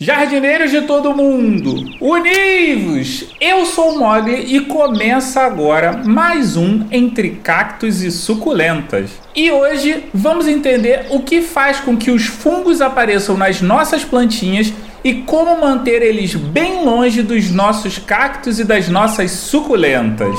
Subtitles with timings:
[0.00, 3.34] Jardineiros de todo mundo, univos!
[3.40, 9.10] Eu sou Mogli e começa agora mais um Entre Cactos e Suculentas.
[9.34, 14.72] E hoje vamos entender o que faz com que os fungos apareçam nas nossas plantinhas
[15.02, 20.38] e como manter eles bem longe dos nossos cactos e das nossas suculentas.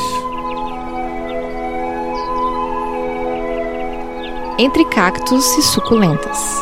[4.58, 6.59] Entre Cactos e Suculentas.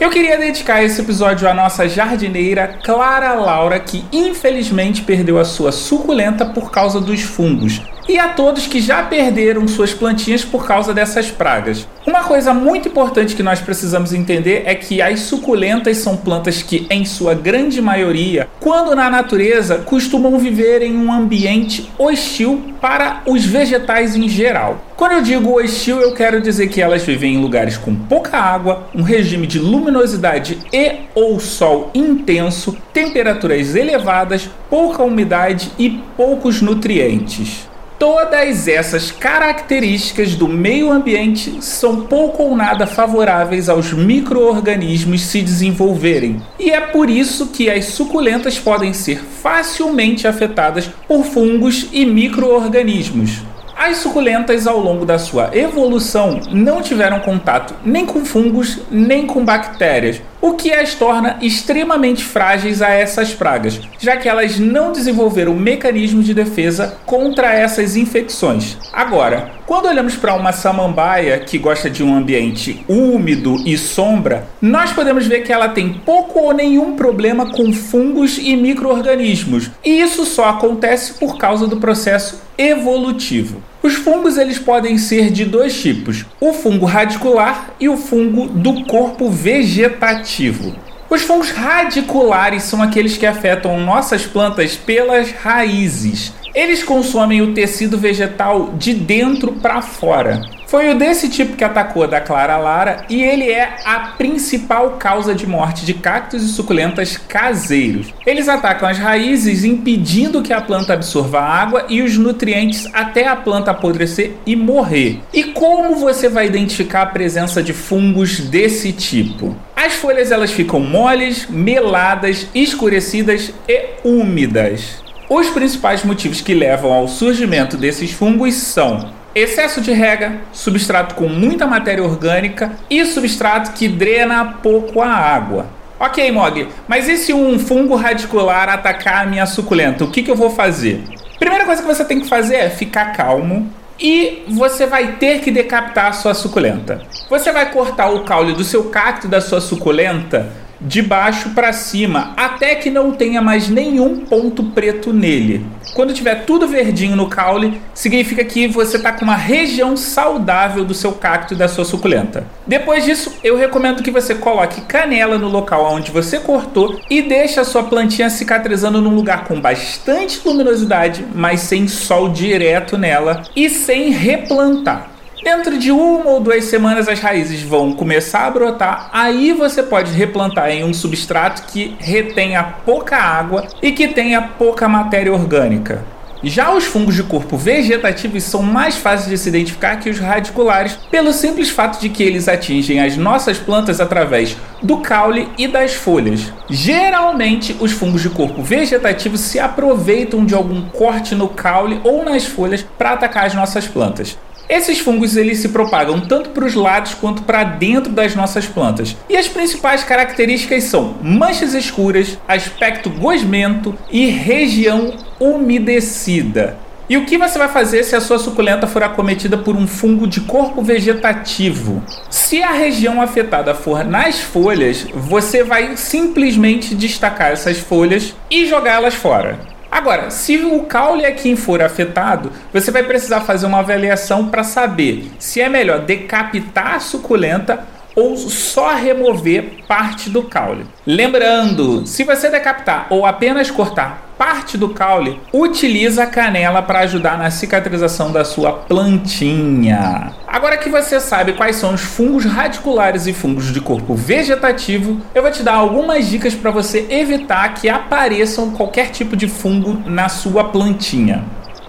[0.00, 5.72] Eu queria dedicar esse episódio à nossa jardineira Clara Laura, que infelizmente perdeu a sua
[5.72, 10.94] suculenta por causa dos fungos e a todos que já perderam suas plantinhas por causa
[10.94, 11.86] dessas pragas.
[12.06, 16.86] Uma coisa muito importante que nós precisamos entender é que as suculentas são plantas que,
[16.88, 23.44] em sua grande maioria, quando na natureza, costumam viver em um ambiente hostil para os
[23.44, 24.82] vegetais em geral.
[24.96, 28.88] Quando eu digo hostil, eu quero dizer que elas vivem em lugares com pouca água,
[28.94, 37.68] um regime de luminosidade e ou sol intenso, temperaturas elevadas, pouca umidade e poucos nutrientes.
[37.98, 46.40] Todas essas características do meio ambiente são pouco ou nada favoráveis aos micro-organismos se desenvolverem,
[46.60, 53.42] e é por isso que as suculentas podem ser facilmente afetadas por fungos e micro-organismos.
[53.78, 59.44] As suculentas, ao longo da sua evolução, não tiveram contato nem com fungos nem com
[59.44, 65.54] bactérias, o que as torna extremamente frágeis a essas pragas, já que elas não desenvolveram
[65.54, 68.76] mecanismos de defesa contra essas infecções.
[68.92, 74.92] Agora, quando olhamos para uma samambaia que gosta de um ambiente úmido e sombra, nós
[74.92, 80.24] podemos ver que ela tem pouco ou nenhum problema com fungos e micro-organismos, e isso
[80.24, 83.62] só acontece por causa do processo evolutivo.
[83.82, 88.84] Os fungos eles podem ser de dois tipos: o fungo radicular e o fungo do
[88.84, 90.74] corpo vegetativo.
[91.10, 96.34] Os fungos radiculares são aqueles que afetam nossas plantas pelas raízes.
[96.54, 100.57] Eles consomem o tecido vegetal de dentro para fora.
[100.68, 104.98] Foi o desse tipo que atacou a da Clara Lara e ele é a principal
[104.98, 108.12] causa de morte de cactos e suculentas caseiros.
[108.26, 113.34] Eles atacam as raízes, impedindo que a planta absorva água e os nutrientes até a
[113.34, 115.20] planta apodrecer e morrer.
[115.32, 119.56] E como você vai identificar a presença de fungos desse tipo?
[119.74, 125.02] As folhas elas ficam moles, meladas, escurecidas e úmidas.
[125.30, 131.28] Os principais motivos que levam ao surgimento desses fungos são excesso de rega, substrato com
[131.28, 135.66] muita matéria orgânica e substrato que drena pouco a água.
[136.00, 140.04] Ok, Mog, mas e se um fungo radicular atacar a minha suculenta?
[140.04, 141.02] O que, que eu vou fazer?
[141.38, 143.68] Primeira coisa que você tem que fazer é ficar calmo
[143.98, 147.02] e você vai ter que decapitar a sua suculenta.
[147.28, 152.32] Você vai cortar o caule do seu cacto da sua suculenta de baixo para cima,
[152.36, 155.66] até que não tenha mais nenhum ponto preto nele.
[155.94, 160.94] Quando tiver tudo verdinho no caule, significa que você está com uma região saudável do
[160.94, 162.46] seu cacto e da sua suculenta.
[162.66, 167.58] Depois disso, eu recomendo que você coloque canela no local onde você cortou e deixe
[167.58, 173.68] a sua plantinha cicatrizando num lugar com bastante luminosidade, mas sem sol direto nela e
[173.68, 175.17] sem replantar.
[175.42, 180.12] Dentro de uma ou duas semanas as raízes vão começar a brotar, aí você pode
[180.12, 186.04] replantar em um substrato que retenha pouca água e que tenha pouca matéria orgânica.
[186.42, 190.96] Já os fungos de corpo vegetativo são mais fáceis de se identificar que os radiculares,
[191.10, 195.94] pelo simples fato de que eles atingem as nossas plantas através do caule e das
[195.94, 196.52] folhas.
[196.70, 202.44] Geralmente, os fungos de corpo vegetativo se aproveitam de algum corte no caule ou nas
[202.44, 204.38] folhas para atacar as nossas plantas.
[204.68, 209.16] Esses fungos eles se propagam tanto para os lados quanto para dentro das nossas plantas.
[209.28, 216.78] E as principais características são manchas escuras, aspecto gosmento e região umedecida.
[217.08, 220.26] E o que você vai fazer se a sua suculenta for acometida por um fungo
[220.26, 222.02] de corpo vegetativo?
[222.28, 229.14] Se a região afetada for nas folhas, você vai simplesmente destacar essas folhas e jogá-las
[229.14, 229.77] fora.
[229.90, 234.62] Agora, se o caule é quem for afetado, você vai precisar fazer uma avaliação para
[234.62, 240.84] saber se é melhor decapitar a suculenta ou só remover parte do caule.
[241.06, 247.36] Lembrando, se você decapitar ou apenas cortar parte do caule, utiliza a canela para ajudar
[247.36, 250.32] na cicatrização da sua plantinha.
[250.46, 255.42] Agora que você sabe quais são os fungos radiculares e fungos de corpo vegetativo, eu
[255.42, 260.28] vou te dar algumas dicas para você evitar que apareçam qualquer tipo de fungo na
[260.28, 261.42] sua plantinha.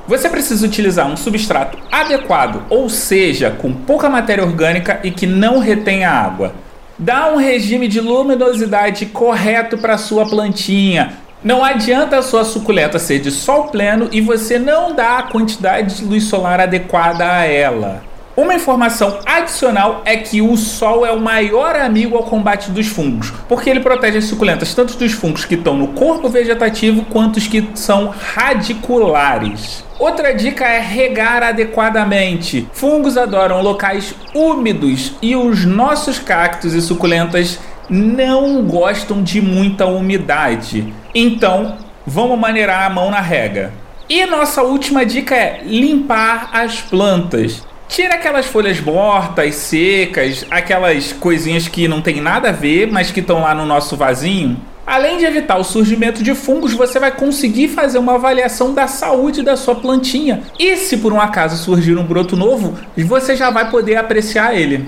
[0.08, 5.60] Você precisa utilizar um substrato adequado, ou seja, com pouca matéria orgânica e que não
[5.60, 6.56] retenha água.
[6.98, 11.14] Dá um regime de luminosidade correto para sua plantinha.
[11.42, 15.96] Não adianta a sua suculenta ser de sol pleno e você não dá a quantidade
[15.96, 18.04] de luz solar adequada a ela.
[18.36, 23.32] Uma informação adicional é que o sol é o maior amigo ao combate dos fungos,
[23.48, 27.48] porque ele protege as suculentas tanto dos fungos que estão no corpo vegetativo quanto os
[27.48, 29.84] que são radiculares.
[29.98, 32.70] Outra dica é regar adequadamente.
[32.72, 37.60] Fungos adoram locais úmidos e os nossos cactos e suculentas
[37.90, 40.94] não gostam de muita umidade.
[41.14, 43.74] Então, vamos maneirar a mão na rega.
[44.08, 47.64] E nossa última dica é limpar as plantas.
[47.88, 53.20] Tira aquelas folhas mortas, secas, aquelas coisinhas que não tem nada a ver, mas que
[53.20, 54.60] estão lá no nosso vasinho.
[54.86, 59.44] Além de evitar o surgimento de fungos, você vai conseguir fazer uma avaliação da saúde
[59.44, 60.42] da sua plantinha.
[60.58, 64.88] E se por um acaso surgir um broto novo, você já vai poder apreciar ele.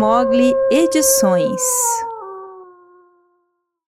[0.00, 1.60] Mogli Edições.